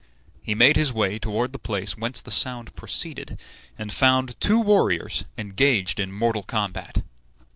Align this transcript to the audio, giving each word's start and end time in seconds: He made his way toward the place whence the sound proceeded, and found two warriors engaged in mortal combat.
He 0.41 0.55
made 0.55 0.77
his 0.77 0.91
way 0.91 1.19
toward 1.19 1.53
the 1.53 1.59
place 1.59 1.95
whence 1.95 2.23
the 2.23 2.31
sound 2.31 2.75
proceeded, 2.75 3.39
and 3.77 3.93
found 3.93 4.35
two 4.39 4.59
warriors 4.59 5.25
engaged 5.37 5.99
in 5.99 6.11
mortal 6.11 6.41
combat. 6.41 7.03